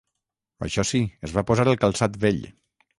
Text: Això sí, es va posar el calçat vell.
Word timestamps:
Això 0.69 0.85
sí, 0.93 1.03
es 1.29 1.37
va 1.37 1.45
posar 1.53 1.69
el 1.77 1.81
calçat 1.87 2.21
vell. 2.27 2.45